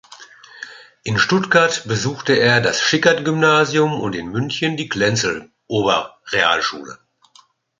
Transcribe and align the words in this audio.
In 1.03 1.19
Stuttgart 1.19 1.83
besuchte 1.87 2.33
er 2.33 2.59
das 2.59 2.81
Schickhardt-Gymnasium 2.81 3.93
und 4.01 4.15
in 4.15 4.29
München 4.31 4.75
die 4.75 4.89
Klenze-Oberrealschule. 4.89 6.97